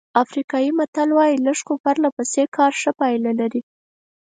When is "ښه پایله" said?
2.81-3.31